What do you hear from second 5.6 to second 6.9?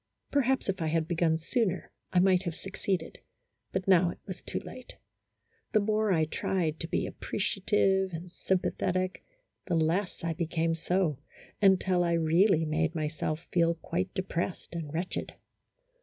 The more I tried to